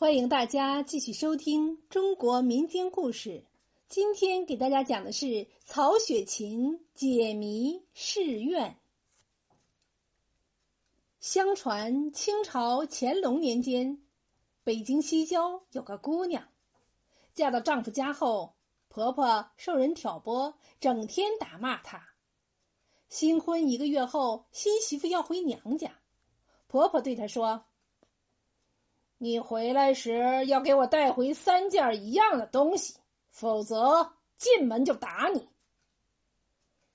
[0.00, 3.44] 欢迎大家继续收听中国民间故事。
[3.86, 8.78] 今天给大家讲的是曹雪芹解谜释怨。
[11.20, 14.00] 相传清朝乾隆年间，
[14.64, 16.48] 北京西郊有个姑娘，
[17.34, 18.54] 嫁到丈夫家后，
[18.88, 22.02] 婆婆受人挑拨，整天打骂她。
[23.10, 26.00] 新婚一个月后，新媳妇要回娘家，
[26.68, 27.66] 婆婆对她说。
[29.22, 32.94] 你回来时要给我带回三件一样的东西，
[33.28, 35.46] 否则进门就打你。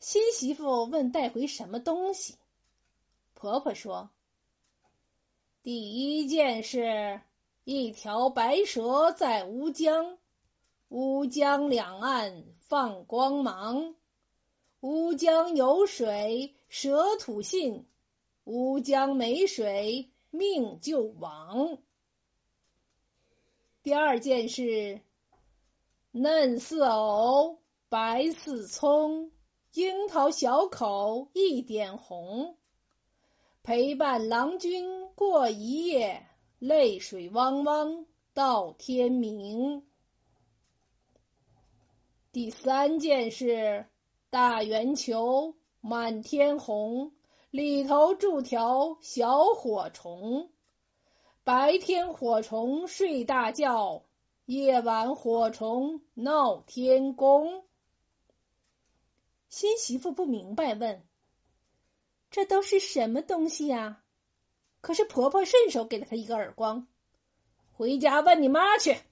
[0.00, 2.36] 新媳妇问带回什么东西，
[3.34, 4.08] 婆婆说
[5.62, 7.20] ：“第一件是
[7.64, 10.16] 一条白蛇在乌江，
[10.88, 13.94] 乌江两岸放光芒，
[14.80, 17.86] 乌江有水蛇吐信，
[18.44, 21.76] 乌江没水命就亡。”
[23.84, 24.98] 第二件是
[26.10, 27.58] 嫩似藕，
[27.90, 29.30] 白似葱，
[29.74, 32.56] 樱桃小口一点红，
[33.62, 36.26] 陪伴郎君过一夜，
[36.58, 39.86] 泪水汪汪到天明。
[42.32, 43.84] 第三件是
[44.30, 47.12] 大圆球，满天红，
[47.50, 50.48] 里头住条小火虫。
[51.44, 54.06] 白天火虫睡大觉，
[54.46, 57.66] 夜晚火虫闹天宫。
[59.50, 61.06] 新媳妇不明白，问
[62.32, 64.04] ：“这都是什么东西呀？”
[64.80, 66.86] 可是婆婆顺手给了她一个耳光
[67.70, 69.02] ：“回家问你妈去。”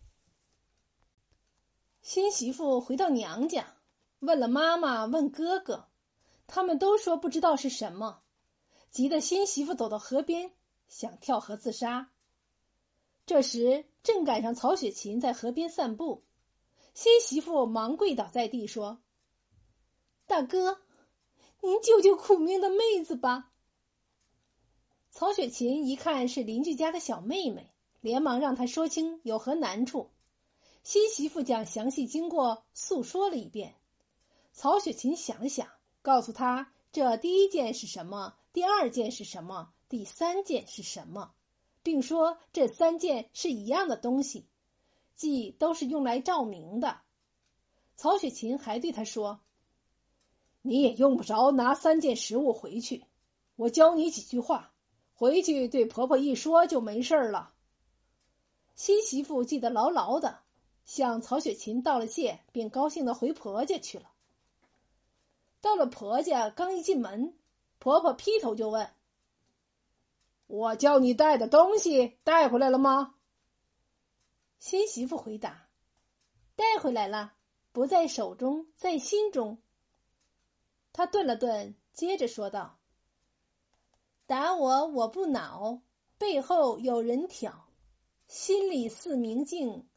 [2.00, 3.77] 新媳妇回到娘家，
[4.20, 5.88] 问了妈妈，问哥哥，
[6.47, 8.22] 他们都说不知道是什么，
[8.91, 10.55] 急得新媳妇走到河边，
[10.88, 12.08] 想跳河自杀。
[13.33, 16.22] 这时正赶上曹雪芹在河边散步，
[16.92, 18.98] 新媳妇忙跪倒在地说
[20.28, 20.82] ：“大哥，
[21.62, 23.50] 您救救苦命的妹子吧。”
[25.10, 27.70] 曹雪芹一看是邻居家的小妹妹，
[28.03, 30.10] 连忙让她说清有何难处。
[30.82, 33.76] 新媳妇将详细经过诉说了一遍。
[34.53, 35.66] 曹雪芹想了想，
[36.03, 38.34] 告诉他：“这第一件是什么？
[38.53, 39.72] 第二件是什么？
[39.88, 41.32] 第三件是什么？”
[41.82, 44.47] 并说这三件是一样的东西，
[45.15, 47.00] 即都是用来照明的。
[47.97, 49.41] 曹雪芹还对他说
[50.62, 53.04] ：“你也用不着拿三件食物回去，
[53.56, 54.72] 我教你几句话，
[55.12, 57.54] 回去对婆婆一说就没事了。”
[58.75, 60.41] 新媳妇记得牢牢的，
[60.84, 64.10] 向曹雪芹道了谢，便高兴的回婆家去了。
[65.60, 67.37] 到了婆家，刚一进门，
[67.78, 68.91] 婆婆劈头就问。
[70.52, 73.14] 我叫你带的东西带回来了吗？
[74.58, 75.70] 新媳妇回答
[76.54, 77.32] ：“带回来了，
[77.72, 79.62] 不在手中，在心中。”
[80.92, 82.78] 他顿了顿，接着说道
[84.28, 85.80] ：“打我我不恼，
[86.18, 87.70] 背后有人挑，
[88.26, 89.88] 心里似明镜，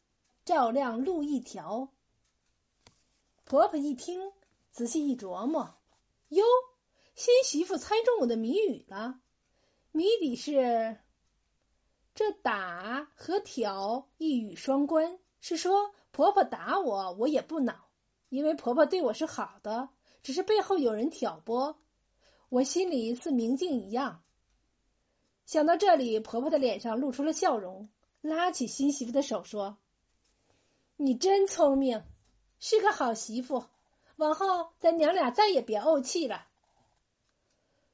[0.46, 1.92] 照亮路一条。”
[3.44, 4.32] 婆婆一听，
[4.70, 5.74] 仔细一琢磨
[6.30, 6.42] ：“哟，
[7.14, 9.20] 新媳妇猜中我的谜语了。”
[9.96, 10.98] 谜底是：
[12.14, 17.88] 这打和挑一语双关，是说婆婆打我，我也不恼，
[18.28, 19.88] 因为婆婆对我是好的，
[20.22, 21.78] 只是背后有人挑拨，
[22.50, 24.22] 我心里似明镜一样。
[25.46, 27.88] 想到这里，婆婆的脸上露出了笑容，
[28.20, 29.78] 拉起新媳妇的手说
[30.98, 32.04] ：“你真聪明，
[32.58, 33.64] 是个好媳妇，
[34.16, 36.48] 往后咱娘俩再也别怄气了。”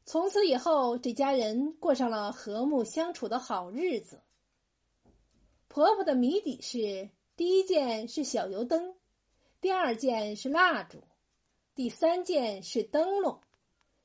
[0.04, 4.22] 从此以后，这家人过上了和睦相处的好日子。
[5.68, 8.94] 婆婆的谜底是：第一件是小油灯，
[9.60, 11.02] 第二件是蜡烛，
[11.74, 13.40] 第三件是灯笼。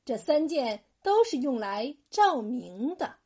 [0.04, 3.17] 这三件都是用来照明的。